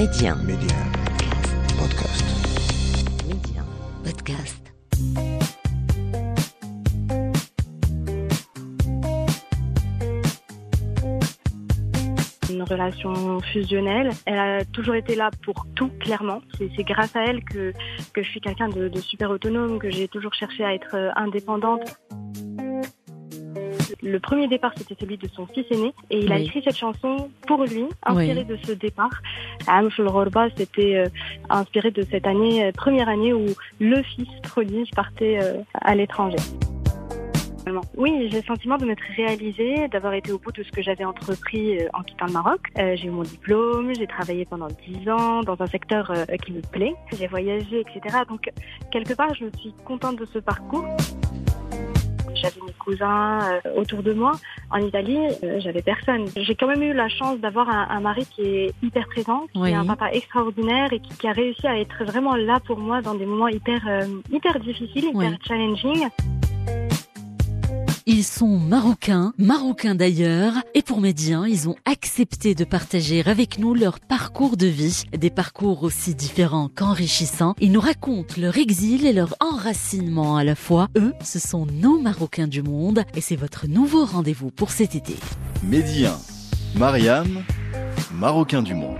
[0.00, 0.34] Média.
[0.34, 0.76] Média.
[1.78, 2.24] Podcast.
[3.28, 3.62] Média.
[4.02, 4.72] Podcast.
[12.50, 14.10] une relation fusionnelle.
[14.26, 16.40] Elle a toujours été là pour tout, clairement.
[16.56, 17.72] C'est c'est grâce à elle que,
[18.14, 21.10] que je suis quelqu'un de, de super autonome, que j'ai toujours cherché à être euh,
[21.16, 22.00] indépendante.
[24.02, 26.44] Le premier départ, c'était celui de son fils aîné, et il a Oui.
[26.44, 29.10] écrit cette chanson pour lui, inspirée de ce départ.
[29.66, 31.06] Am Shul Ghorba, c'était euh,
[31.50, 33.46] inspiré de cette année, euh, première année où
[33.78, 36.38] le fils prodige partait euh, à l'étranger.
[37.96, 41.04] Oui, j'ai le sentiment de m'être réalisée, d'avoir été au bout de ce que j'avais
[41.04, 42.60] entrepris en quittant le Maroc.
[42.78, 46.52] Euh, j'ai eu mon diplôme, j'ai travaillé pendant 10 ans dans un secteur euh, qui
[46.52, 48.18] me plaît, j'ai voyagé, etc.
[48.28, 48.50] Donc,
[48.90, 50.86] quelque part, je suis contente de ce parcours.
[52.40, 54.32] J'avais mes cousins euh, autour de moi.
[54.70, 56.26] En Italie, euh, j'avais personne.
[56.36, 59.60] J'ai quand même eu la chance d'avoir un, un mari qui est hyper présent, qui
[59.60, 59.70] Oui.
[59.70, 63.02] est un papa extraordinaire et qui, qui a réussi à être vraiment là pour moi
[63.02, 65.38] dans des moments hyper, euh, hyper difficiles, hyper Oui.
[65.46, 66.08] challenging.
[68.12, 73.72] Ils sont marocains, marocains d'ailleurs, et pour Médien, ils ont accepté de partager avec nous
[73.72, 77.54] leur parcours de vie, des parcours aussi différents qu'enrichissants.
[77.60, 80.88] Ils nous racontent leur exil et leur enracinement à la fois.
[80.96, 85.14] Eux, ce sont nos Marocains du monde, et c'est votre nouveau rendez-vous pour cet été.
[85.62, 86.18] Médien,
[86.74, 87.44] Mariam,
[88.12, 88.98] Marocain du monde.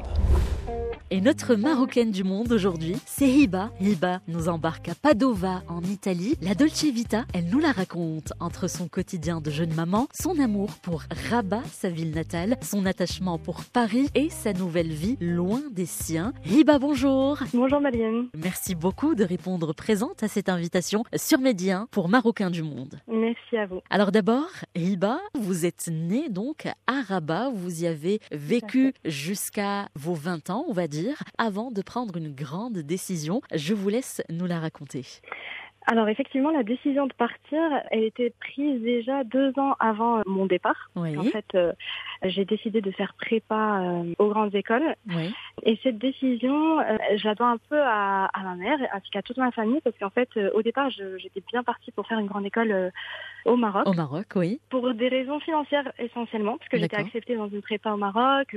[1.12, 3.72] Et notre Marocaine du monde aujourd'hui, c'est Hiba.
[3.80, 6.36] Hiba nous embarque à Padova, en Italie.
[6.40, 10.70] La Dolce Vita, elle nous la raconte entre son quotidien de jeune maman, son amour
[10.84, 15.84] pour Rabat, sa ville natale, son attachement pour Paris et sa nouvelle vie loin des
[15.84, 16.32] siens.
[16.46, 17.38] Hiba, bonjour.
[17.54, 18.28] Bonjour Malienne.
[18.36, 23.00] Merci beaucoup de répondre présente à cette invitation sur Médien pour Marocains du monde.
[23.08, 23.80] Merci à vous.
[23.90, 30.14] Alors d'abord, Hiba, vous êtes née donc à Rabat, vous y avez vécu jusqu'à vos
[30.14, 30.99] 20 ans, on va dire,
[31.38, 33.42] avant de prendre une grande décision.
[33.54, 35.06] Je vous laisse nous la raconter.
[35.90, 37.60] Alors effectivement, la décision de partir,
[37.90, 40.88] elle était prise déjà deux ans avant euh, mon départ.
[40.94, 41.72] Oui, En fait, euh,
[42.22, 44.94] j'ai décidé de faire prépa euh, aux grandes écoles.
[45.08, 49.10] oui, Et cette décision, euh, je la dois un peu à, à ma mère, ainsi
[49.10, 52.28] qu'à toute ma famille, parce qu'en fait, au départ, j'étais bien partie pour faire une
[52.28, 52.92] grande école
[53.44, 54.60] au Maroc, au Maroc, oui.
[54.68, 58.54] pour des raisons financières essentiellement, parce que j'étais acceptée dans une prépa au Maroc,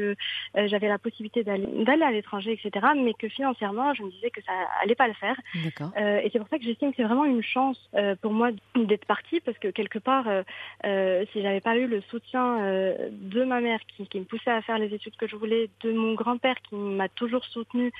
[0.53, 2.85] j'avais la possibilité d'aller à l'étranger, etc.
[2.95, 4.51] Mais que financièrement, je me disais que ça
[4.83, 5.39] allait pas le faire.
[5.63, 5.91] D'accord.
[5.97, 9.05] Et c'est pour ça que j'estime que c'est vraiment une chance euh, pour moi d'être
[9.05, 10.43] partie parce que quelque part, euh,
[10.85, 14.51] euh, si j'avais pas eu le soutien euh, de ma mère qui, qui me poussait
[14.51, 17.91] à faire les études que je voulais, de mon grand-père qui m'a toujours soutenue,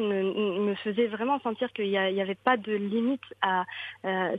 [0.00, 3.64] me, me faisait vraiment sentir qu'il n'y avait pas de limite à,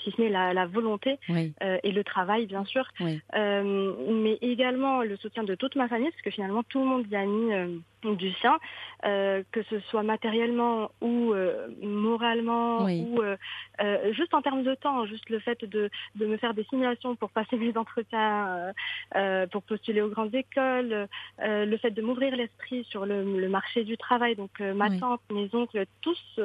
[0.03, 3.21] si ce n'est la, la volonté Oui, et le travail, bien sûr, Oui.
[3.33, 7.15] Mais également le soutien de toute ma famille, parce que finalement tout le monde y
[7.15, 8.57] a mis du sien,
[9.05, 13.01] euh, que ce soit matériellement ou euh, moralement Oui.
[13.01, 13.35] ou euh,
[13.81, 17.15] euh, juste en termes de temps, juste le fait de, de me faire des simulations
[17.15, 18.73] pour passer mes entretiens, euh,
[19.15, 21.07] euh, pour postuler aux grandes écoles,
[21.41, 24.35] euh, le fait de m'ouvrir l'esprit sur le, le marché du travail.
[24.35, 24.99] Donc euh, ma Oui.
[24.99, 26.39] tante, mes oncles, tous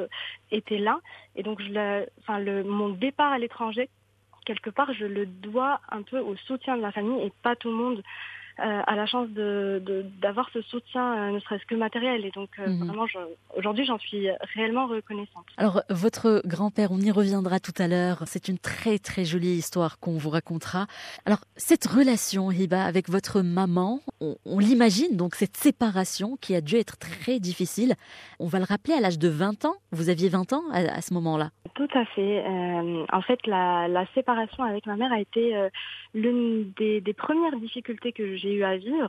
[0.51, 1.01] étaient là,
[1.37, 3.89] et donc je enfin le, mon départ à l'étranger
[4.45, 7.71] quelque part, je le dois un peu au soutien de ma famille et pas tout
[7.71, 8.03] le monde
[8.59, 12.25] a la chance de de- d'avoir ce soutien, euh, ne serait-ce que matériel.
[12.25, 12.87] Et donc, euh, Mhm.
[12.87, 13.07] vraiment,
[13.57, 15.45] aujourd'hui, j'en suis réellement reconnaissante.
[15.57, 18.23] Alors, votre grand-père, on y reviendra tout à l'heure.
[18.27, 20.87] C'est une très très jolie histoire qu'on vous racontera.
[21.27, 26.61] Alors, cette relation, Hiba, avec votre maman, on, on l'imagine, donc cette séparation qui a
[26.61, 27.95] dû être très difficile.
[28.39, 29.75] On va le rappeler à l'âge de 20 ans.
[29.93, 31.51] Vous aviez 20 ans à, à ce moment-là.
[31.75, 32.45] Tout à fait.
[32.47, 35.69] Euh, en fait, la, la séparation avec ma mère a été euh,
[36.15, 39.09] l'une des, des premières difficultés que j'ai eu à vivre.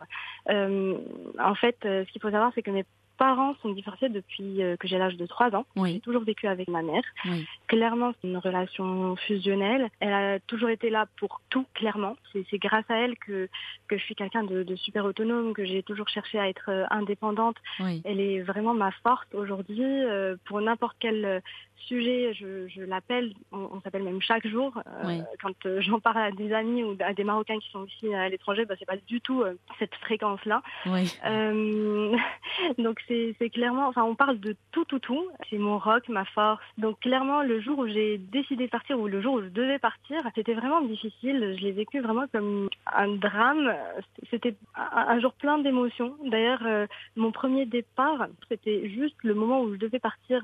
[0.49, 0.97] Euh,
[1.39, 2.85] en fait, euh, ce qu'il faut savoir, c'est que mes
[3.17, 5.65] parents sont divorcés depuis euh, que j'ai l'âge de 3 ans.
[5.93, 7.03] J'ai toujours vécu avec ma mère.
[7.25, 9.89] oui, Clairement, c'est une relation fusionnelle.
[10.01, 12.17] Elle a toujours été là pour tout, clairement.
[12.33, 13.47] C'est grâce à elle que,
[13.87, 17.55] que je suis quelqu'un de, de super autonome, que j'ai toujours cherché à être indépendante.
[17.79, 18.01] oui.
[18.03, 19.81] Elle est vraiment ma force aujourd'hui.
[20.45, 21.39] Pour n'importe quel euh,
[21.81, 23.33] sujet, je, je l'appelle.
[23.51, 24.71] On, on s'appelle même chaque jour.
[24.77, 25.21] Euh, Oui.
[25.41, 28.29] Quand euh, j'en parle à des amis ou à des Marocains qui sont ici à
[28.29, 30.61] l'étranger, bah, c'est pas du tout euh, cette fréquence-là.
[30.87, 31.11] oui.
[32.77, 35.27] Donc c'est c'est clairement, enfin on parle de tout, tout, tout.
[35.49, 36.61] C'est mon rock, ma force.
[36.77, 39.79] Donc clairement, le jour où j'ai décidé de partir ou le jour où je devais
[39.79, 41.55] partir, c'était vraiment difficile.
[41.57, 43.73] Je l'ai vécu vraiment comme un drame.
[44.31, 46.15] C'était un, un jour plein d'émotions.
[46.25, 46.63] D'ailleurs,
[47.15, 50.41] mon premier départ, c'était juste le moment où je devais partir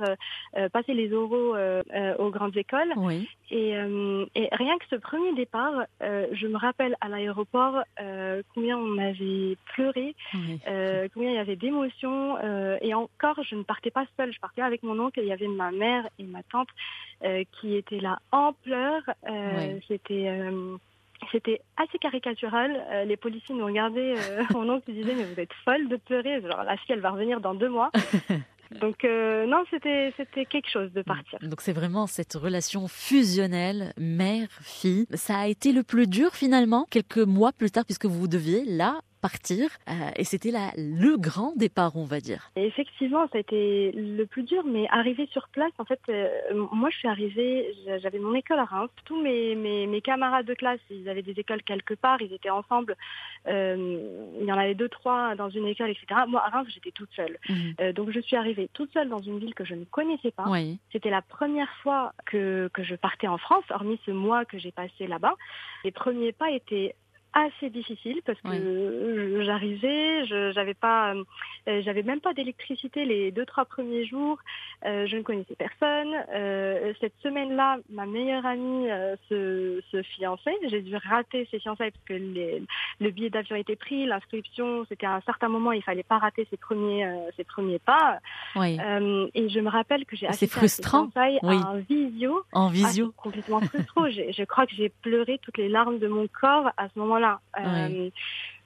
[0.74, 2.91] passer les oraux euh, euh, aux grandes écoles.
[2.95, 7.83] Oui, Et, euh, et rien que ce premier départ, je me rappelle à l'aéroport
[8.53, 10.59] combien on avait pleuré, oui.
[11.13, 12.38] combien il y avait d'émotions.
[12.81, 14.33] Et encore, je ne partais pas seule.
[14.33, 15.19] Je partais avec mon oncle.
[15.19, 16.69] Et il y avait ma mère et ma tante
[17.59, 19.03] qui étaient là en pleurs.
[19.88, 20.50] C'était
[21.31, 23.06] c'était assez caricatural.
[23.06, 24.15] les policiers nous regardaient.
[24.53, 26.41] mon oncle disait mais vous êtes folle de pleurer.
[26.41, 27.91] Genre la fille elle va revenir dans deux mois.
[28.79, 31.39] Donc euh, non, c'était c'était quelque chose de partir.
[31.41, 35.06] Donc c'est vraiment cette relation fusionnelle mère-fille.
[35.13, 39.01] Ça a été le plus dur finalement quelques mois plus tard puisque vous deviez là
[39.21, 39.69] partir.
[39.88, 42.50] Euh, et c'était le grand départ, on va dire.
[42.56, 46.27] effectivement, ça a été le plus dur, mais arriver sur place, en fait, euh,
[46.71, 48.89] moi je suis arrivée, j'avais mon école à Reims.
[49.06, 52.95] Tous mes, mes, camarades de classe, ils avaient des écoles quelque part, ils étaient ensemble.
[53.47, 56.21] Euh, il y en avait deux, trois dans une école, etc.
[56.27, 57.38] Moi, à Reims, j'étais toute seule.
[57.50, 57.94] Mhm.
[57.94, 60.45] donc je suis arrivée toute seule dans une ville que je ne connaissais pas.
[60.91, 64.71] C'était la première fois que, que je partais en France, hormis ce mois que j'ai
[64.71, 65.35] passé là-bas.
[65.83, 66.95] Les premiers pas étaient
[67.33, 73.45] assez difficile parce que j'arrivais, je j'avais pas, euh, j'avais même pas d'électricité les deux
[73.45, 74.38] trois premiers jours.
[74.86, 76.13] Euh, je ne connaissais personne.
[76.33, 78.88] Euh, cette semaine-là, ma meilleure amie
[79.30, 80.56] se, se fiançait.
[80.69, 82.63] J'ai dû rater ses fiançailles parce que les,
[83.00, 86.48] le billet d'avion était pris, l'inscription, c'était à un certain moment, il fallait pas rater
[86.50, 87.07] ses premiers
[87.38, 88.19] ses premiers pas.
[88.56, 88.78] Oui.
[89.33, 91.10] et je me rappelle que j'ai assez frustrant.
[91.16, 91.57] oui.
[91.63, 92.44] en visio.
[92.51, 93.13] En visio.
[93.18, 94.10] Ah, complètement frustrant.
[94.10, 98.09] je crois que j'ai pleuré toutes les larmes de mon corps à ce moment-là euh,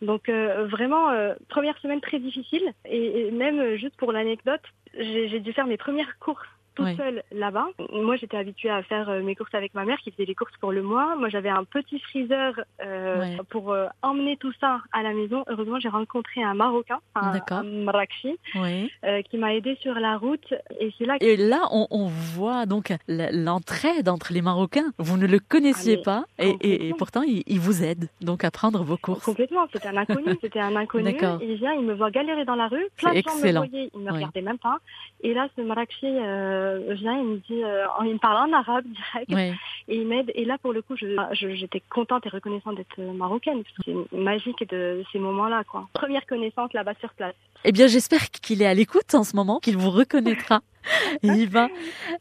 [0.02, 2.74] donc euh, vraiment, euh, première semaine très difficile.
[2.86, 4.62] Et, et même juste pour l'anecdote,
[4.98, 7.68] j'ai dû faire mes premières courses tout seul là-bas.
[7.92, 10.56] Moi, j'étais habituée à faire euh, mes courses avec ma mère qui faisait les courses
[10.60, 11.16] pour le mois.
[11.16, 15.44] Moi, j'avais un petit freezer euh, pour euh, emmener tout ça à la maison.
[15.48, 20.54] Heureusement, j'ai rencontré un Marocain, un, un qui m'a aidé sur la route.
[20.80, 21.18] Et c'est là.
[21.22, 24.92] Et là, on, voit donc l'entraide entre les Marocains.
[25.00, 28.84] Vous ne le connaissiez ah, pas, et, et, pourtant, il, vous aide donc à prendre
[28.84, 29.24] vos courses.
[29.24, 29.66] Complètement.
[29.72, 30.38] C'était un inconnu.
[30.42, 31.16] C'était un inconnu.
[31.42, 32.86] Il vient, il me voit galérer dans la rue.
[32.98, 34.80] Plein de gens me voyaient, il me regardait même pas.
[35.22, 38.86] Et là, ce Marrakchi euh, vient, il me dit, euh, il me parle en arabe
[38.86, 39.58] direct,
[39.88, 40.32] et il m'aide.
[40.36, 40.96] Et là, pour le coup,
[41.32, 43.64] j'étais contente et reconnaissante d'être marocaine.
[43.84, 45.88] C'est magique de ces moments-là, quoi.
[45.94, 47.36] Première connaissance là-bas sur place.
[47.64, 50.62] Eh bien, j'espère qu'il est à l'écoute en ce moment, qu'il vous reconnaîtra.
[51.24, 51.68] Yvan.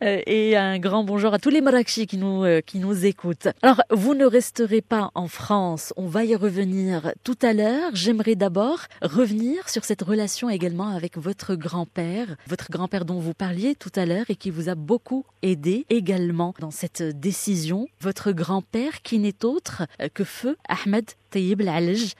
[0.02, 3.48] Euh, et un grand bonjour à tous les Marrakchi qui nous, euh, qui nous écoutent.
[3.62, 5.92] Alors, vous ne resterez pas en France.
[5.96, 7.90] On va y revenir tout à l'heure.
[7.94, 12.36] J'aimerais d'abord revenir sur cette relation également avec votre grand-père.
[12.46, 16.54] Votre grand-père dont vous parliez tout à l'heure et qui vous a beaucoup aidé également
[16.60, 17.86] dans cette décision.
[18.00, 21.10] Votre grand-père qui n'est autre euh, que feu Ahmed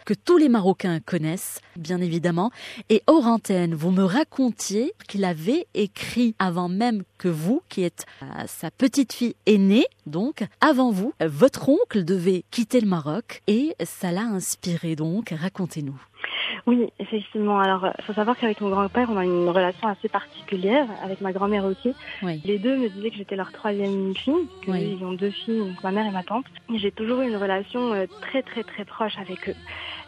[0.05, 2.51] Que tous les Marocains connaissent, bien évidemment.
[2.89, 3.25] Et hors
[3.73, 9.13] vous me racontiez qu'il avait écrit avant même que vous, qui êtes euh, sa petite
[9.13, 14.97] fille aînée, donc, avant vous, votre oncle devait quitter le Maroc et ça l'a inspiré
[14.97, 15.35] donc.
[15.37, 15.99] Racontez-nous.
[16.67, 17.59] Oui, effectivement.
[17.59, 21.33] Alors, il faut savoir qu'avec mon grand-père, on a une relation assez particulière, avec ma
[21.33, 21.95] grand-mère aussi.
[22.45, 25.91] Les deux me disaient que j'étais leur troisième fille, qu'ils ont deux filles, donc ma
[25.91, 26.47] mère et ma tante.
[26.75, 29.55] J'ai toujours eu une relation euh, très très très proche avec eux.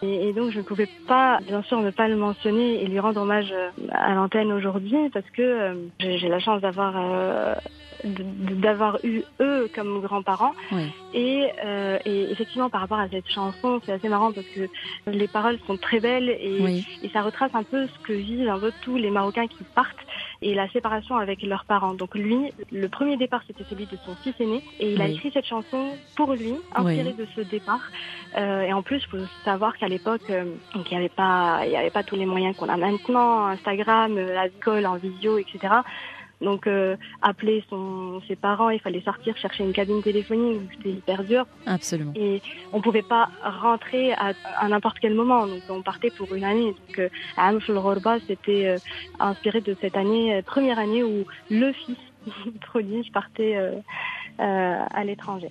[0.02, 3.20] Et, donc, je ne pouvais pas, bien sûr, ne pas le mentionner et lui rendre
[3.20, 6.94] hommage euh, à l'antenne aujourd'hui, parce que euh, j'ai la chance d'avoir
[8.06, 10.54] d'avoir eu eux comme grands-parents.
[11.14, 14.68] Et, euh, et, effectivement, par rapport à cette chanson, c'est assez marrant parce que
[15.06, 18.58] les paroles sont très belles et, et ça retrace un peu ce que vivent un
[18.58, 19.96] peu tous les Marocains qui partent
[20.42, 21.94] et la séparation avec leurs parents.
[21.94, 25.30] Donc lui, le premier départ, c'était celui de son fils aîné et il a écrit
[25.32, 27.90] cette chanson pour lui, inspiré de ce départ.
[28.36, 30.44] Euh, et en plus, il faut savoir qu'à l'époque, euh,
[30.75, 34.16] il n'y avait pas, il y avait pas tous les moyens qu'on a maintenant, Instagram,
[34.18, 35.58] euh, la en visio, etc.
[36.40, 41.25] Donc euh, appeler son, ses parents, il fallait sortir chercher une cabine téléphonique, c'était hyper
[41.25, 41.47] dur.
[41.66, 42.12] Absolument.
[42.14, 46.45] Et on pouvait pas rentrer à, à n'importe quel moment, donc on partait pour une
[46.45, 46.75] année.
[46.88, 48.78] Donc euh, Amf Rorba, c'était euh,
[49.19, 51.97] inspiré de cette année, euh, première année où le fils
[52.61, 53.81] prodige partait euh,
[54.38, 55.50] à l'étranger.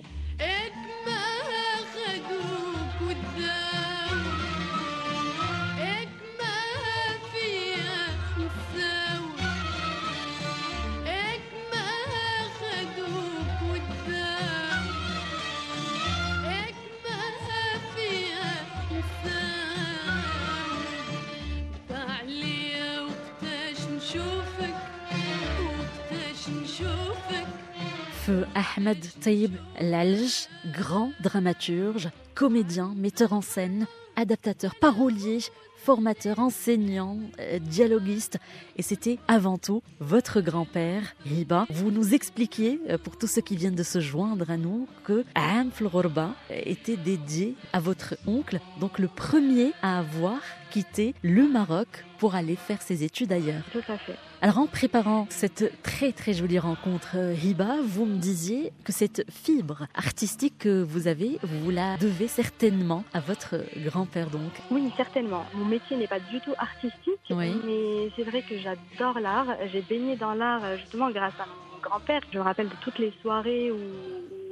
[28.76, 35.38] Ahmed Taïb Lalj, grand dramaturge, comédien, metteur en scène, adaptateur, parolier,
[35.76, 38.38] formateur, enseignant, euh, dialoguiste.
[38.76, 41.66] Et c'était avant tout votre grand-père, Riba.
[41.70, 45.24] Vous nous expliquiez, euh, pour tous ceux qui viennent de se joindre à nous, que
[45.34, 50.38] Am Florba était dédié à votre oncle, donc le premier à avoir
[50.70, 53.62] quitté le Maroc pour aller faire ses études ailleurs.
[53.72, 54.16] Tout à fait.
[54.42, 59.24] Alors en préparant cette très très jolie rencontre, euh, Hiba, vous me disiez que cette
[59.30, 64.52] fibre artistique que vous avez, vous la devez certainement à votre grand-père donc.
[64.70, 65.44] Oui, certainement.
[65.54, 69.46] Mon métier n'est pas du tout artistique, mais c'est vrai que j'adore l'art.
[69.72, 72.20] J'ai baigné dans l'art euh, justement grâce à mon grand-père.
[72.32, 73.78] Je me rappelle de toutes les soirées où,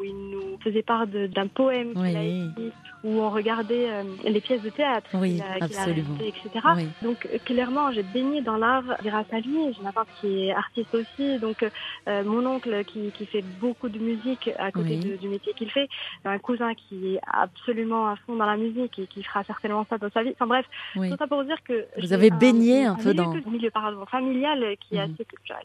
[0.02, 2.72] il nous faisait part d'un poème qu'il a écrit,
[3.04, 6.66] où on regardait euh, les pièces de théâtre qu'il a, réalisées, etc.
[7.02, 9.74] Donc euh, clairement, j'ai baigné dans l'art grâce à lui.
[9.74, 11.38] J'ai ma part qui est artiste aussi.
[11.38, 15.70] Donc euh, mon oncle qui, qui, fait beaucoup de musique à côté du métier qu'il
[15.70, 15.88] fait,
[16.24, 19.98] un cousin qui est absolument à fond dans la musique et qui fera certainement ça
[19.98, 20.32] dans sa vie.
[20.32, 23.70] Enfin bref, tout ça pour dire que vous avez baigné un, peu dans le milieu
[23.70, 25.12] pardon, familial qui est mhm.
[25.12, 25.64] assez culturel.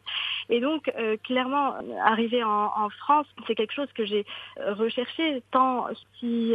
[0.50, 0.92] Et donc
[1.24, 4.26] clairement, arriver en, en France, c'est quelque chose que j'ai
[4.58, 5.86] recherché tant
[6.18, 6.54] si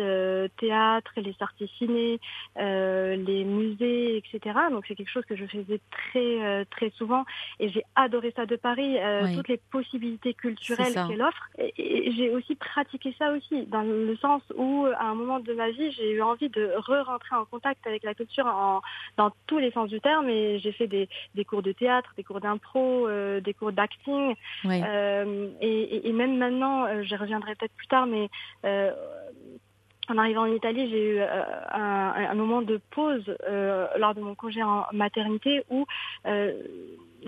[0.58, 0.75] théâtre
[1.22, 2.20] les sorties ciné,
[2.58, 4.58] euh, les musées, etc.
[4.72, 7.26] Donc c'est quelque chose que je faisais très euh, très souvent.
[7.60, 11.50] Et j'ai adoré ça de Paris, euh, toutes les possibilités culturelles qu'elle offre.
[11.58, 15.70] Et, j'ai aussi pratiqué ça aussi dans le sens où à un moment de ma
[15.72, 18.82] vie j'ai eu envie de re-rentrer en contact avec la culture en,
[19.18, 20.30] dans tous les sens du terme.
[20.30, 23.08] Et j'ai fait des, des, cours de théâtre, des cours d'impro,
[23.40, 24.36] des cours d'acting.
[24.66, 28.30] Et, et, même maintenant, je reviendrai peut-être plus tard, mais
[30.10, 34.36] en arrivant en Italie, j'ai eu euh, un, moment de pause euh, lors de mon
[34.36, 35.86] congé en maternité où
[36.26, 36.54] euh,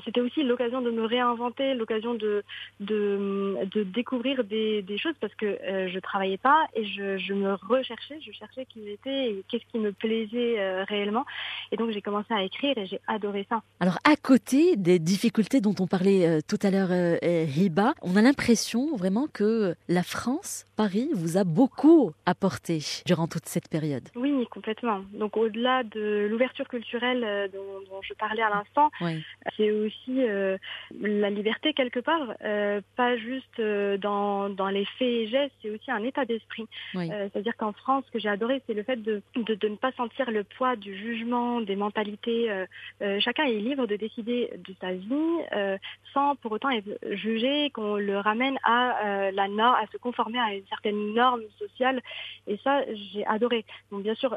[0.06, 2.44] c'était aussi l'occasion de me réinventer, l'occasion de,
[2.80, 7.34] de, de, découvrir des, des choses parce que euh, je travaillais pas et je, je,
[7.34, 11.26] me recherchais, je cherchais qui j'étais et qu'est-ce qui me plaisait euh, réellement.
[11.72, 13.62] Et donc j'ai commencé à écrire et j'ai adoré ça.
[13.80, 16.92] Alors à côté des difficultés dont on parlait euh, tout à l'heure,
[17.24, 23.46] Hiba, on a l'impression vraiment que la France, Paris, vous a beaucoup apporté durant toute
[23.46, 24.08] cette période.
[24.16, 25.02] Oui, complètement.
[25.14, 29.24] Donc au-delà de l'ouverture culturelle dont, dont, je parlais à l'instant, oui.
[29.56, 30.58] c'est aussi euh,
[31.02, 35.70] la liberté quelque part, euh, pas juste euh, dans, dans les faits et gestes, c'est
[35.70, 36.68] aussi un état d'esprit.
[36.94, 39.92] C'est-à-dire qu'en France, ce que j'ai adoré, c'est le fait de, de, de, ne pas
[39.94, 42.50] sentir le poids du jugement, des mentalités.
[43.20, 48.18] chacun est libre de décider de sa vie sans pour autant être jugé, qu'on le
[48.18, 52.02] ramène à la norme, à se conformer à une certaine norme sociale.
[52.48, 52.82] Et ça,
[53.14, 53.66] j'ai adoré.
[53.92, 54.36] Donc bien sûr,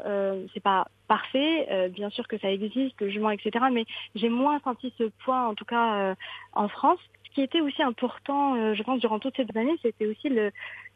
[0.53, 3.65] c'est pas parfait, bien sûr que ça existe, le jugement, etc.
[3.69, 3.83] Mais
[4.15, 6.15] j'ai moins senti ce poids en tout cas euh,
[6.53, 6.99] en France.
[7.25, 10.51] Ce qui était aussi important, euh, je pense, durant toutes ces années, c'était aussi le,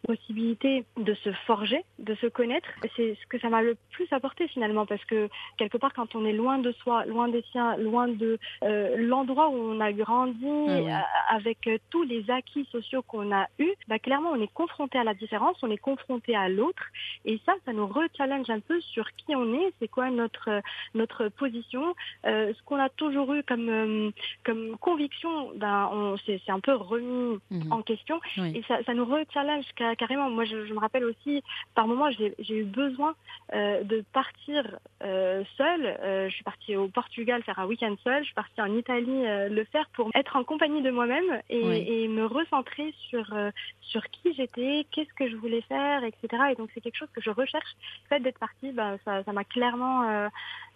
[0.06, 2.68] possibilité de se forger, de se connaître.
[2.96, 6.26] C'est ce que ça m'a le plus apporté finalement, parce que quelque part, quand on
[6.26, 10.46] est loin de soi, loin des siens, loin de euh, l'endroit où on a grandi,
[10.46, 14.54] ah euh, avec euh, tous les acquis sociaux qu'on a eus, bah, clairement, on est
[14.54, 16.84] confronté à la différence, on est confronté à l'autre,
[17.26, 20.62] et ça, ça nous re-challenge un peu sur qui on est, c'est quoi notre
[20.94, 24.12] notre position, ce qu'on a toujours eu comme
[24.44, 27.72] comme conviction, ben, c'est un peu remis mhm.
[27.72, 30.30] en question, et ça, ça nous re-challenge carrément.
[30.30, 33.16] Moi, je, me rappelle aussi, par moments, j'ai eu besoin
[33.54, 35.86] euh, de partir euh, seule.
[35.86, 38.20] Euh, je suis partie au Portugal faire un week-end seul.
[38.20, 42.26] Je suis partie en Italie le faire pour être en compagnie de moi-même et, me
[42.26, 43.34] recentrer sur
[43.82, 46.44] sur qui j'étais, qu'est-ce que je voulais faire, etc.
[46.52, 47.76] Et donc, c'est quelque chose que je recherche.
[48.04, 50.30] Le fait d'être partie, bah, ça m'a clairement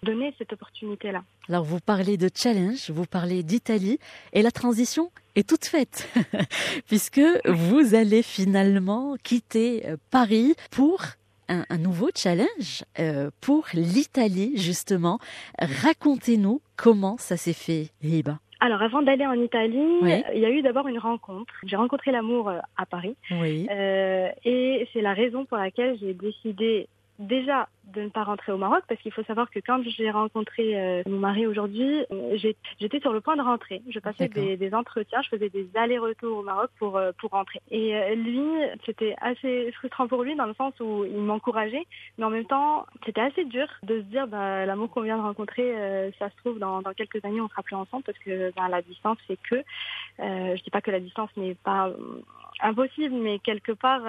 [0.03, 1.23] donné cette opportunité-là.
[1.47, 3.99] Alors, vous parlez de challenge, vous parlez d'Italie,
[4.33, 6.09] et la transition est toute faite,
[6.87, 11.01] puisque vous allez finalement quitter euh, Paris pour
[11.47, 15.17] un, nouveau challenge euh, pour l'Italie, justement.
[15.57, 18.37] Racontez-nous comment ça s'est fait, Hiba.
[18.59, 21.51] Alors, avant d'aller en Italie, il y a eu d'abord une rencontre.
[21.63, 23.15] J'ai rencontré l'amour euh, à Paris.
[23.31, 23.67] Oui.
[23.71, 26.87] et c'est la raison pour laquelle j'ai décidé
[27.19, 30.79] déjà de ne pas rentrer au Maroc parce qu'il faut savoir que quand j'ai rencontré
[30.79, 33.81] euh, mon mari aujourd'hui, euh, j'étais sur le point de rentrer.
[33.89, 37.61] Je passais des, des, entretiens, je faisais des allers-retours au Maroc pour euh, pour rentrer.
[37.71, 38.47] Et lui,
[38.85, 41.85] c'était assez frustrant pour lui dans le sens où il m'encourageait,
[42.17, 45.23] mais en même temps, c'était assez dur de se dire bah, l'amour qu'on vient de
[45.23, 48.67] rencontrer, ça se trouve dans, dans quelques années on sera plus ensemble parce que bah,
[48.69, 49.63] la distance fait que.
[50.19, 51.91] je dis pas que la distance n'est pas
[52.61, 54.01] impossible, mais quelque part,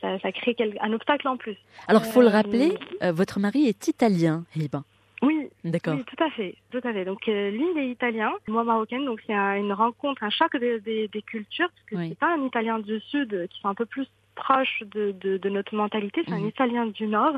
[0.00, 1.56] ça, ça, crée un obstacle en plus.
[1.88, 4.82] Alors, faut le rappeler, votre mari est italien, Hiba.
[5.22, 5.94] Oui, D'accord.
[5.94, 7.04] Oui, tout à fait, tout à fait.
[7.04, 10.80] Donc euh, lui, il est italien, moi marocaine, donc c'est une rencontre, un choc des,
[10.80, 14.06] des, cultures, parce que c'est pas un italien du sud qui sont un peu plus
[14.34, 16.22] proche de, de, notre mentalité.
[16.26, 16.48] C'est un mhm.
[16.48, 17.36] Italien du Nord.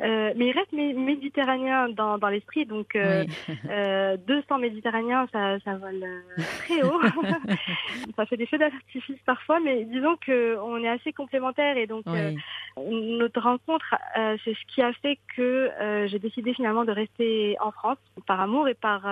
[0.00, 2.66] Euh, mais il reste méditerranéen dans, dans l'esprit.
[2.66, 3.24] Donc, euh,
[4.26, 6.04] 200 méditerranéens, ça, ça vole
[6.58, 7.00] très haut.
[8.16, 11.76] ça fait des feux d'artifice parfois, mais disons qu'on est assez complémentaires.
[11.76, 12.04] Et donc,
[12.76, 13.94] notre rencontre,
[14.44, 15.70] c'est ce qui a fait que
[16.06, 19.02] j'ai décidé finalement de rester en France par amour et par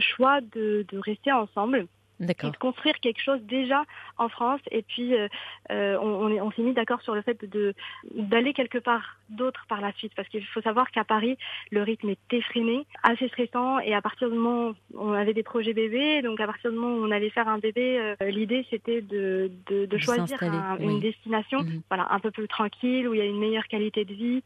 [0.00, 1.86] choix de, de rester ensemble
[2.20, 3.84] et de construire quelque chose déjà
[4.16, 4.60] en France.
[4.70, 5.28] Et puis, euh,
[5.70, 7.74] euh on, on s'est mis d'accord sur le fait de
[8.14, 11.36] d'aller quelque part d'autre par la suite, parce qu'il faut savoir qu'à Paris,
[11.70, 15.42] le rythme est effréné, assez stressant, et à partir du moment où on avait des
[15.42, 18.66] projets bébés, donc à partir du moment où on allait faire un bébé, euh, l'idée
[18.70, 20.38] c'était de, de, de, choisir
[20.80, 21.82] une destination, mhm.
[21.88, 24.42] voilà, un peu plus tranquille, où il y a une meilleure qualité de vie,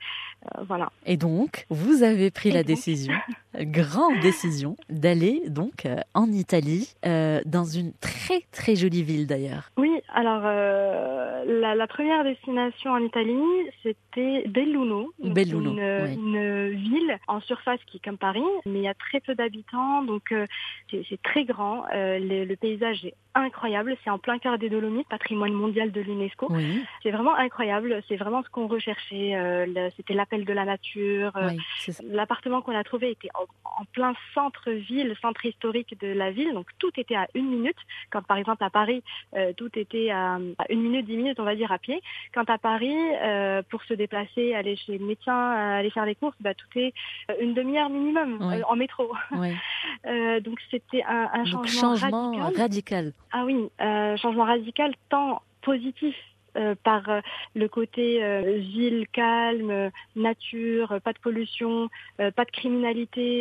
[0.56, 0.90] euh, voilà.
[1.06, 3.14] Et donc, vous avez pris la décision,
[3.54, 9.70] grande décision, d'aller donc en Italie, dans dans une très très jolie ville d'ailleurs.
[9.76, 13.38] Oui, alors euh, la, la, première destination en Italie,
[13.82, 18.88] c'était Belluno, Belluno une, une, ville en surface qui est comme Paris, mais il y
[18.88, 20.46] a très peu d'habitants, donc euh,
[20.90, 21.84] c'est très grand.
[21.94, 26.48] Euh, le, paysage est incroyable, c'est en plein cœur des Dolomites, patrimoine mondial de l'UNESCO.
[26.50, 26.82] Oui.
[27.02, 29.36] C'est vraiment incroyable, c'est vraiment ce qu'on recherchait.
[29.36, 31.32] Euh, c'était l'appel de la nature.
[31.36, 31.58] Oui,
[32.10, 33.44] L'appartement qu'on a trouvé était en,
[33.80, 37.76] en plein centre-ville, centre historique de la ville, donc tout était à une minutes.
[38.10, 39.02] Quand par exemple à Paris,
[39.36, 42.02] euh, tout était à, une minute, dix minutes, on va dire à pied.
[42.34, 46.36] Quand à Paris, euh, pour se déplacer, aller chez le médecin, aller faire les courses,
[46.40, 46.92] bah, tout est
[47.30, 49.12] euh, une demi-heure minimum en métro.
[50.44, 53.12] donc c'était un, changement, radical.
[53.32, 53.68] Ah oui,
[54.18, 56.14] changement radical tant positif
[56.82, 57.04] par
[57.54, 58.20] le côté
[58.58, 63.40] ville calme, nature, pas de pollution, pas de criminalité,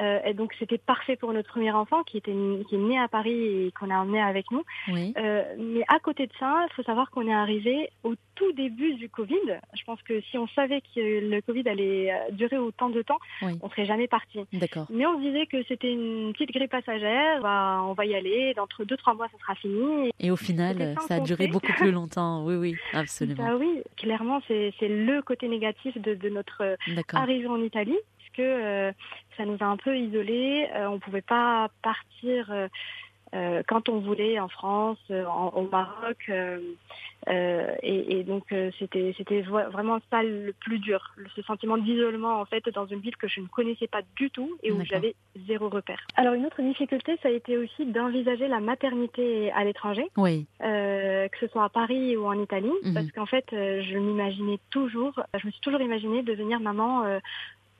[0.00, 2.34] euh, et donc c'était parfait pour notre premier enfant qui était
[2.68, 4.62] qui est né à Paris et qu'on a emmené avec nous.
[4.88, 8.94] Euh, mais à côté de ça, il faut savoir qu'on est arrivé au tout début
[8.94, 9.60] du Covid.
[9.74, 11.00] Je pense que si on savait que
[11.30, 14.40] le Covid allait euh, durer autant de temps, on serait jamais parti.
[14.52, 14.86] D'accord.
[14.90, 17.40] Mais on se disait que c'était une petite grippe passagère.
[17.40, 18.52] Bah, on va y aller.
[18.54, 20.10] D'entre deux trois mois, ça sera fini.
[20.20, 22.44] Et au final, ça a duré beaucoup plus longtemps.
[22.44, 23.42] Oui, oui, absolument.
[23.42, 26.76] Bah oui, clairement, c'est le côté négatif de, de notre
[27.14, 27.96] arrivée en Italie
[28.36, 28.92] que euh,
[29.36, 30.68] ça nous a un peu isolés.
[30.74, 36.30] Euh, on pouvait pas partir euh, quand on voulait en France, au Maroc.
[37.28, 38.44] Et, donc
[38.78, 43.16] c'était c'était vraiment ça le plus dur, ce sentiment d'isolement en fait dans une ville
[43.16, 45.14] que je ne connaissais pas du tout et où j'avais
[45.46, 46.06] zéro repère.
[46.16, 50.46] Alors une autre difficulté, ça a été aussi d'envisager la maternité à l'étranger, oui.
[50.60, 52.94] que ce soit à Paris ou en Italie, mhm.
[52.94, 57.04] parce qu'en fait je m'imaginais toujours, je me suis toujours imaginé devenir maman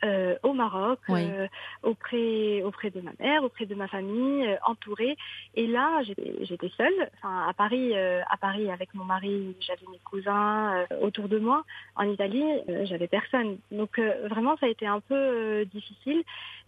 [0.05, 1.49] euh, au Maroc, euh,
[1.83, 5.17] auprès auprès de ma mère, auprès de ma famille, euh, entourée.
[5.55, 7.11] Et là, j'étais seule.
[7.17, 11.65] Enfin, à Paris, à Paris avec mon mari, j'avais mes cousins autour de moi.
[11.97, 12.45] En Italie,
[12.85, 13.59] j'avais personne.
[13.71, 16.23] Donc vraiment, ça a été un peu difficile.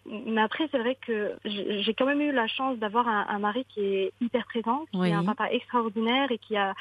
[0.05, 3.81] Mais après, c'est vrai que j'ai quand même eu la chance d'avoir un, mari qui
[3.81, 6.73] est hyper présent, qui est un papa extraordinaire et qui a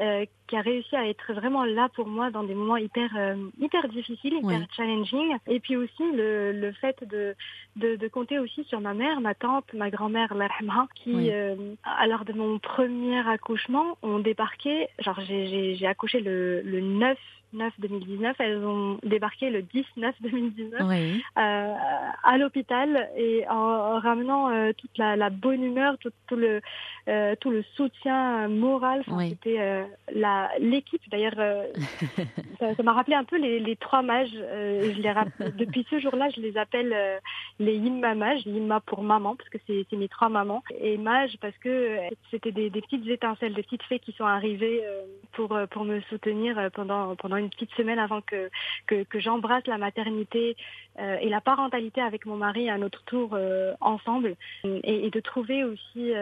[0.00, 3.36] euh, qui a réussi à être vraiment là pour moi dans des moments hyper euh,
[3.60, 5.36] hyper difficiles, hyper challenging.
[5.46, 7.34] Et puis aussi le, le fait de,
[7.76, 10.34] de, de compter aussi sur ma mère, ma tante, ma grand-mère,
[10.94, 14.88] qui euh, à l'heure de mon premier accouchement ont débarqué.
[14.98, 17.18] Genre j'ai accouché le, le 9 9
[17.78, 18.36] 2019.
[18.38, 21.74] Elles ont débarqué le 10-9 2019 euh,
[22.22, 26.60] à l'hôpital et en, ramenant euh, toute la, la, bonne humeur, tout, tout le
[27.08, 29.04] euh, tout le soutien moral.
[29.28, 31.02] C'était euh, la l'équipe.
[31.10, 31.34] D'ailleurs,
[32.60, 34.32] ça m'a rappelé un peu les, les trois mages.
[34.32, 35.14] je les
[35.56, 36.94] depuis ce jour-là, je les appelle
[37.58, 38.46] les Yimma mages.
[38.46, 41.98] Yimma pour maman parce que c'est mes trois mamans et mages parce que
[42.30, 44.82] c'était des, des, petites étincelles, des petites fées qui sont arrivées
[45.32, 48.50] pour pour me soutenir pendant pendant une petite semaine avant que
[48.86, 50.56] que, que j'embrasse la maternité
[50.98, 53.36] et la parentalité avec mon mari à notre tour
[53.80, 56.12] ensemble et, et, de trouver aussi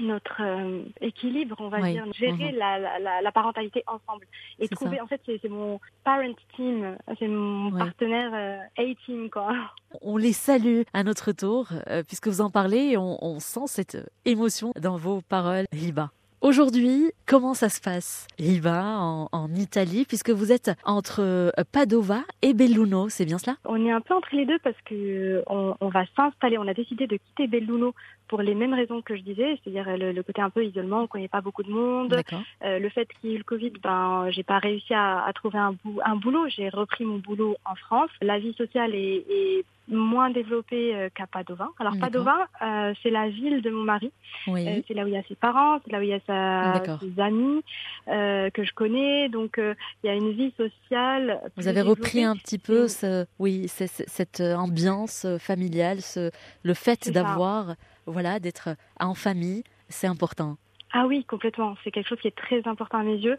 [0.00, 2.58] notre euh, équilibre, on va dire, gérer mhm.
[2.58, 4.26] la, la, la, parentalité ensemble.
[4.58, 9.54] Et trouver, en fait, c'est mon parent team, c'est mon partenaire euh, A-team, quoi.
[10.02, 13.98] On les salue à notre tour, euh, puisque vous en parlez, on, on sent cette
[14.24, 16.10] émotion dans vos paroles, Liba.
[16.44, 22.20] Aujourd'hui, comment ça se passe Riva en, en, Italie, puisque vous êtes entre euh, Padova
[22.42, 23.56] et Belluno, c'est bien cela?
[23.64, 26.58] On est un peu entre les deux parce que on, on va s'installer.
[26.58, 27.94] On a décidé de quitter Belluno
[28.28, 31.28] pour les mêmes raisons que je disais, c'est-à-dire le, côté un peu isolement, on connaît
[31.28, 32.22] pas beaucoup de monde,
[32.64, 35.58] euh, le fait qu'il y ait eu le Covid, ben j'ai pas réussi à, trouver
[35.58, 40.30] un, un boulot, j'ai repris mon boulot en France, la vie sociale est, est moins
[40.30, 41.68] développée euh, qu'à Padova.
[41.78, 44.10] Alors Padova, euh, c'est la ville de mon mari.
[44.48, 46.20] Euh, c'est là où il y a ses parents, c'est là où il y a
[46.26, 47.62] sa, ses amis
[48.06, 49.28] que je connais.
[49.28, 51.40] Donc il y a une vie sociale.
[51.56, 56.30] Vous avez repris un petit peu, ce, oui, cette ambiance familiale, ce,
[56.62, 57.74] le fait d'avoir,
[58.06, 60.56] voilà, d'être en famille, c'est important.
[60.96, 61.74] Ah oui, complètement.
[61.82, 63.36] C'est quelque chose qui est très important à mes yeux.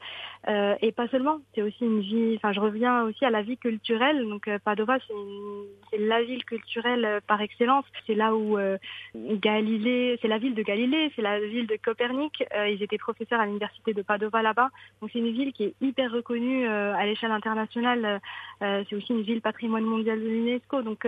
[0.50, 3.56] Euh, et pas seulement, c'est aussi une vie, enfin je reviens aussi à la vie
[3.56, 4.28] culturelle.
[4.28, 4.98] Donc euh, Padova,
[5.90, 7.86] c'est la ville culturelle euh, par excellence.
[8.06, 8.58] C'est là où
[9.16, 12.44] Galilée, c'est la ville de Galilée, c'est la ville de Copernic.
[12.68, 14.70] ils étaient professeurs à l'université de Padova là-bas.
[15.00, 18.20] Donc c'est une ville qui est hyper reconnue à l'échelle internationale.
[18.60, 20.82] c'est aussi une ville patrimoine mondial de l'UNESCO.
[20.82, 21.08] Donc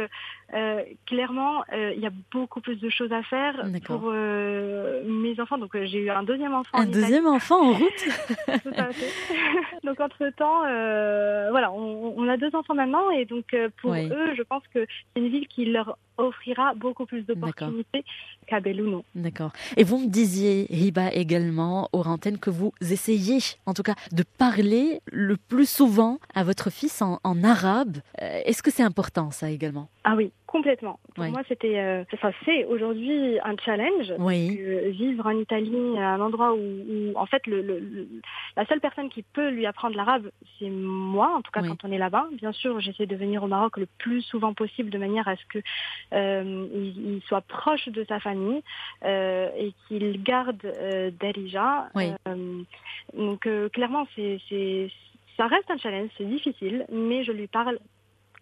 [1.06, 5.58] clairement, il y a beaucoup plus de choses à faire pour mes enfants.
[5.58, 6.78] Donc j'ai eu un deuxième enfant.
[6.78, 8.06] Un deuxième enfant en route
[8.64, 9.12] Tout à fait.
[9.84, 14.44] donc entre-temps, euh, voilà, on, a deux enfants maintenant et donc euh, pour eux, je
[14.44, 18.04] pense que c'est une ville qui leur offrira beaucoup plus d'opportunités
[18.48, 19.04] qu'à Belluno.
[19.16, 19.52] D'accord.
[19.76, 24.24] Et vous me disiez, Riba, également, aux antennes, que vous essayez, en tout cas, de
[24.38, 27.98] parler le plus souvent à votre fils en, en arabe.
[28.22, 29.90] Euh, est-ce que c'est important, ça également?
[30.04, 30.98] Ah oui, Complètement.
[31.14, 34.14] Pour moi, c'était, euh, enfin, c'est aujourd'hui un challenge.
[34.18, 34.58] Oui.
[34.92, 38.08] vivre en Italie, à un endroit où, en fait, le,
[38.56, 41.92] la seule personne qui peut lui apprendre l'arabe, c'est moi, en tout cas quand on
[41.92, 42.28] est là-bas.
[42.32, 45.46] Bien sûr, j'essaie de venir au Maroc le plus souvent possible, de manière à ce
[45.50, 45.60] que
[46.14, 48.62] euh, il, soit proche de sa famille
[49.04, 51.90] euh, et qu'il garde euh, Darija.
[51.96, 52.12] Oui.
[52.28, 52.62] Euh,
[53.14, 54.90] donc, clairement, c'est, c'est,
[55.36, 57.80] ça reste un challenge, c'est difficile, mais je lui parle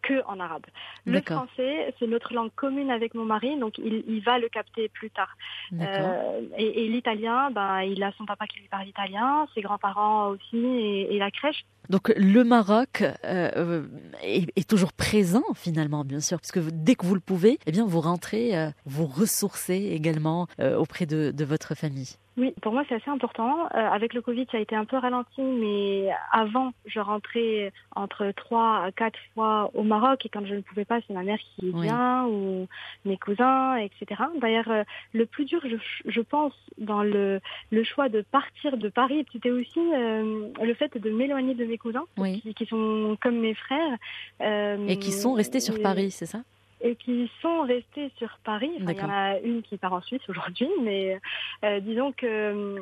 [0.05, 0.65] que en arabe.
[1.05, 5.09] Le français, c'est notre langue commune avec mon mari, donc il, va le capter plus
[5.09, 5.35] tard.
[5.73, 10.57] Euh, et, l'italien, ben, il a son papa qui lui parle italien, ses grands-parents aussi,
[10.57, 11.65] et, la crèche.
[11.89, 13.83] Donc le Maroc euh,
[14.21, 17.85] est, toujours présent finalement, bien sûr, parce que dès que vous le pouvez, eh bien
[17.85, 22.17] vous rentrez, euh, vous ressourcez également auprès de votre famille.
[22.37, 23.65] Oui, pour moi c'est assez important.
[23.73, 28.31] Euh, avec le Covid, ça a été un peu ralenti, mais avant, je rentrais entre
[28.35, 31.39] trois à quatre fois au Maroc et quand je ne pouvais pas, c'est ma mère
[31.55, 32.67] qui vient ou
[33.05, 34.21] mes cousins, etc.
[34.41, 37.39] D'ailleurs, euh, le plus dur, je, je, pense, dans le,
[37.71, 41.77] le choix de partir de Paris, c'était aussi euh, le fait de m'éloigner de mes
[41.77, 43.97] cousins, qui, qui, sont comme mes frères.
[44.41, 46.41] et qui sont restés sur Paris, c'est ça?
[46.81, 48.71] Et qui sont restés sur Paris.
[48.77, 51.19] il y en a une qui part en Suisse aujourd'hui, mais
[51.63, 52.75] euh, disons que,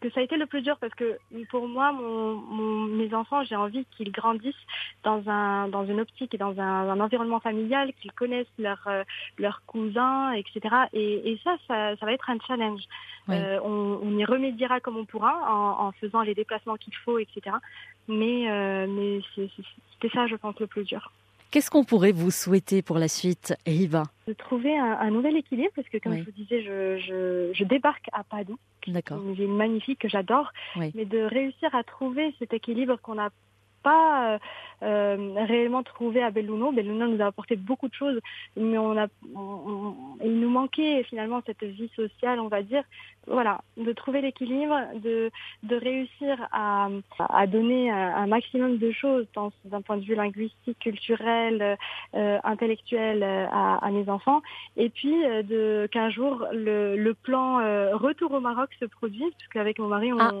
[0.00, 1.18] que ça a été le plus dur parce que
[1.50, 2.36] pour moi, mon,
[2.86, 4.54] mes enfants, j'ai envie qu'ils grandissent
[5.04, 9.04] dans, un, dans une optique et dans un, environnement familial, qu'ils connaissent leurs euh,
[9.38, 10.74] leurs cousins, etc.
[10.92, 12.82] Et, et ça, ça, ça, va être un challenge.
[13.28, 17.18] Euh, on, on, y remédiera comme on pourra en, en faisant les déplacements qu'il faut,
[17.18, 17.56] etc.
[18.08, 21.12] Mais, mais c'était ça, je pense, le plus dur.
[21.50, 25.88] Qu'est-ce qu'on pourrait vous souhaiter pour la suite, Eva De trouver un, nouvel équilibre, parce
[25.88, 30.52] que comme je vous disais, je, je, débarque à Padoue, une ville magnifique que j'adore,
[30.76, 33.30] mais de réussir à trouver cet équilibre qu'on n'a
[33.82, 34.38] pas euh,
[34.80, 36.72] réellement trouvé à Belluno.
[36.72, 38.18] Belluno nous a apporté beaucoup de choses,
[38.56, 39.06] mais on a,
[40.24, 42.82] il nous manquait finalement cette vie sociale, on va dire.
[43.26, 45.30] Voilà, de trouver l'équilibre, de,
[45.62, 46.88] de réussir à,
[47.18, 49.26] à donner un, maximum de choses,
[49.66, 51.76] d'un point de vue linguistique, culturel,
[52.14, 54.40] euh, intellectuel à, à, mes enfants,
[54.76, 59.30] et puis euh, de qu'un jour le, le plan euh, retour au Maroc se produise,
[59.38, 60.32] parce qu'avec mon mari, on, ah.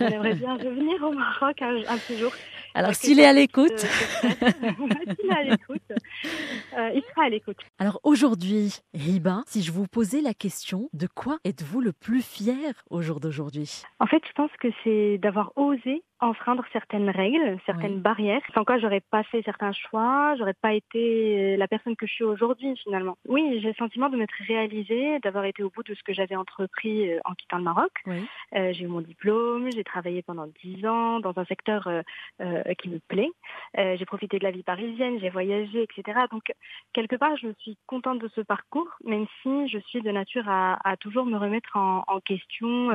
[0.00, 2.32] on, aimerait bien revenir au Maroc un, un petit jour.
[2.74, 3.73] Alors s'il est à l'écoute,
[5.24, 5.82] il à l'écoute.
[5.90, 7.58] Euh, il sera à l'écoute.
[7.78, 12.74] Alors aujourd'hui, Riba, si je vous posais la question, de quoi êtes-vous le plus fier
[12.90, 13.82] au jour d'aujourd'hui?
[14.00, 18.78] En fait, je pense que c'est d'avoir osé enfreindre certaines règles, certaines barrières, sans quoi
[18.78, 23.16] j'aurais pas fait certains choix, j'aurais pas été la personne que je suis aujourd'hui finalement.
[23.28, 26.36] Oui, j'ai le sentiment de m'être réalisée, d'avoir été au bout de ce que j'avais
[26.36, 27.92] entrepris euh, en quittant le Maroc.
[28.06, 32.88] Euh, j'ai eu mon diplôme, j'ai travaillé pendant dix ans dans un secteur euh, qui
[32.88, 33.30] me plaît.
[33.76, 36.20] j'ai profité de la vie parisienne, j'ai voyagé, etc.
[36.30, 36.52] Donc
[36.92, 40.48] quelque part, je me suis contente de ce parcours, même si je suis de nature
[40.48, 42.90] à, toujours me remettre en, question.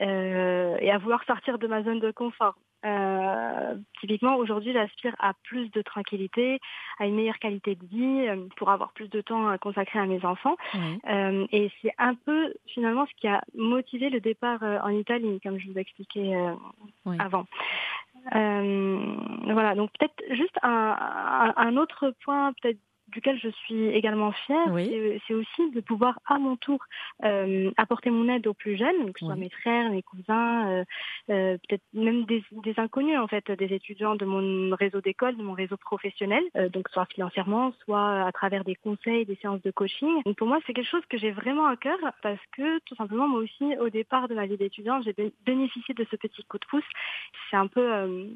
[0.00, 2.56] Euh, et à vouloir sortir de ma zone de confort.
[2.84, 6.60] Euh, typiquement, aujourd'hui, j'aspire à plus de tranquillité,
[6.98, 10.06] à une meilleure qualité de vie, euh, pour avoir plus de temps à consacrer à
[10.06, 10.56] mes enfants.
[11.08, 15.40] Euh, et c'est un peu, finalement, ce qui a motivé le départ euh, en Italie,
[15.42, 16.36] comme je vous expliquais
[17.18, 17.46] avant.
[18.32, 22.78] voilà, donc peut-être juste un, un, un autre point, peut-être
[23.08, 24.66] duquel je suis également fière,
[25.26, 26.78] c'est aussi de pouvoir à mon tour
[27.24, 30.84] euh, apporter mon aide aux plus jeunes, que ce soit mes frères, mes cousins, euh,
[31.30, 32.42] euh, peut-être même des,
[32.76, 36.42] inconnus en fait, des étudiants de mon réseau d'école, de mon réseau professionnel,
[36.72, 40.22] donc soit financièrement, soit à travers des conseils, des séances de coaching.
[40.24, 43.28] Donc pour moi, c'est quelque chose que j'ai vraiment à cœur parce que tout simplement
[43.28, 45.14] moi aussi, au départ de ma vie d'étudiante, j'ai
[45.44, 46.84] bénéficié de ce petit coup de pouce.
[47.50, 47.86] C'est un peu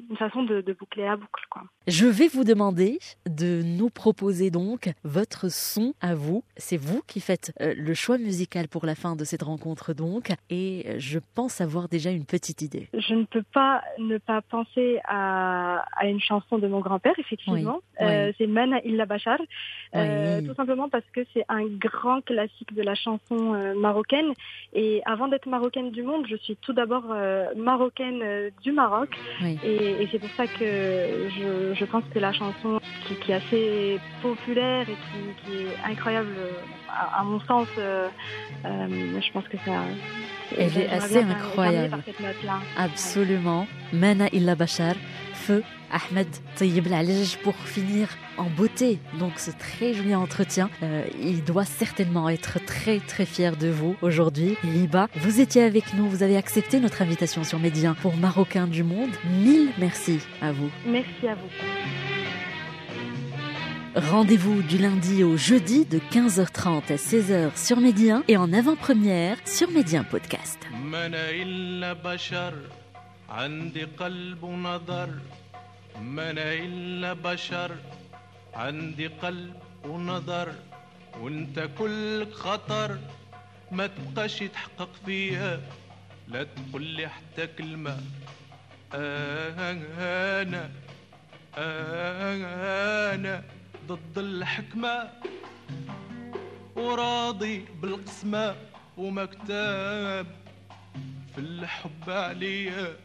[0.09, 1.45] une façon de, de, boucler la boucle.
[1.49, 1.63] Quoi.
[1.87, 4.70] Je vais vous demander de nous proposer donc
[5.03, 6.43] votre son à vous.
[6.57, 10.31] C'est vous qui faites euh, le choix musical pour la fin de cette rencontre donc
[10.49, 12.87] et euh, je pense avoir déjà une petite idée.
[12.93, 17.79] Je ne peux pas ne pas penser à, une chanson de mon grand-père effectivement.
[18.01, 19.39] Euh, c'est Mana Illa Bachar.
[19.93, 24.33] tout simplement parce que c'est un grand classique de la chanson marocaine
[24.73, 27.03] et avant d'être marocaine du monde, je suis tout d'abord
[27.55, 29.09] marocaine du Maroc
[29.63, 33.99] et, c'est pour ça que je, je, pense que la chanson qui, qui est assez
[34.21, 34.85] populaire et
[35.45, 36.35] qui, est incroyable
[36.89, 37.67] à, mon sens.
[37.77, 38.07] Euh,
[38.65, 39.83] euh, je pense que ça.
[40.57, 42.03] Elle est assez incroyable.
[42.77, 43.67] Absolument.
[43.93, 44.95] Mana illa bachar,
[45.33, 46.87] feu Ahmed Tayyib
[47.43, 48.99] pour finir en beauté.
[49.19, 50.69] Donc ce très joli entretien.
[50.83, 54.57] Euh, il doit certainement être très très fier de vous aujourd'hui.
[54.63, 58.83] Liba, vous étiez avec nous, vous avez accepté notre invitation sur Médien pour Marocain du
[58.83, 59.11] Monde.
[59.29, 60.69] Mille merci à vous.
[60.85, 61.49] Merci à vous.
[63.94, 69.70] Rendez-vous du lundi au jeudi de 15h30 à 16h sur Médien et en avant-première sur
[69.70, 70.58] Médien Podcast.
[73.28, 75.08] عندي قلب ونظر
[76.02, 77.70] ما انا الا بشر
[78.54, 80.52] عندي قلب ونظر
[81.20, 82.98] وانت كلك خطر
[83.72, 85.60] ما تبقاش يتحقق فيا
[86.28, 87.96] لا تقول لي حتى كلمة
[88.94, 89.72] آه
[90.42, 90.70] أنا
[91.58, 93.42] آه أنا
[93.91, 95.09] ضد الحكمة
[96.75, 98.55] وراضي بالقسمة
[98.97, 100.27] ومكتاب
[101.35, 102.95] في الحب عليا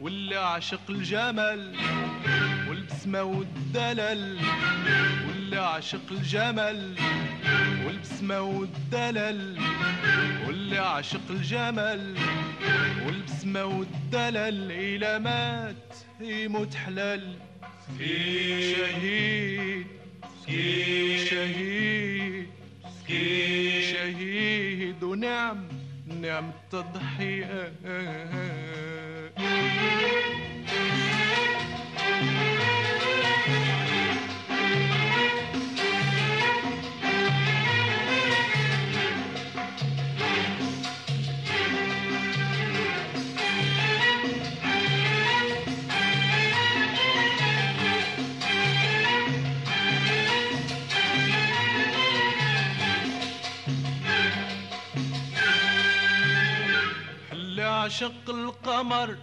[0.00, 1.76] واللي عاشق الجمل
[2.68, 4.38] والبسمة والدلل
[5.28, 6.94] واللي عاشق الجمل
[7.86, 9.58] والبسمة والدلل
[10.46, 12.16] واللي عاشق الجمل
[13.06, 17.47] والبسمة والدلل إلى مات يموت حلال.
[18.74, 19.86] شهيد
[23.82, 25.68] شهيد ونعم
[26.22, 27.72] نعم التضحية
[57.98, 59.16] عاشق القمر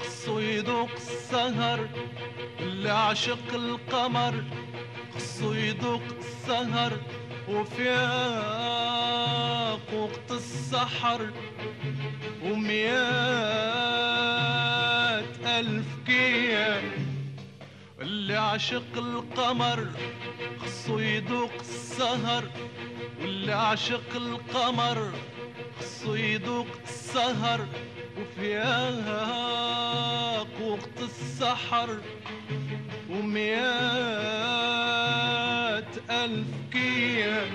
[0.00, 1.88] خصو يذوق السهر
[2.60, 4.44] اللي عاشق القمر
[5.14, 6.92] خصو يذوق السهر
[7.48, 7.94] وفياق
[9.94, 11.30] وقت السحر
[12.42, 12.86] ومئات
[15.46, 16.82] ألف كيا
[18.00, 19.86] اللي عاشق القمر
[20.60, 22.44] خصو يذوق السهر
[23.20, 25.12] واللي عاشق القمر
[25.80, 27.66] خصو يذوق السهر
[28.18, 28.86] وفيها
[30.60, 32.00] وقت السحر
[33.10, 33.56] ومئات
[36.10, 37.50] ألف كيا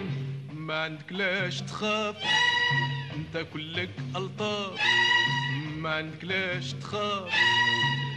[0.54, 2.16] ما عندك لاش تخاف
[3.16, 4.80] أنت كلك ألطاف.
[5.78, 7.34] ما عندك لاش تخاف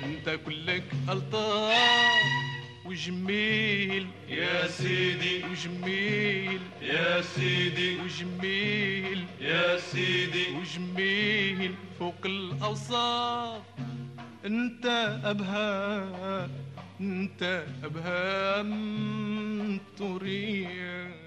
[0.04, 2.43] أنت كلك ألطاف.
[2.84, 5.44] وجميل يا سيدي.
[5.44, 7.96] وجميل يا سيدي.
[8.00, 10.44] وجميل يا سيدي.
[10.60, 13.62] وجميل فوق الأوصاف.
[14.46, 14.86] أنت
[15.24, 16.48] أبها
[17.00, 18.62] أنت أبها
[19.98, 21.23] تريد.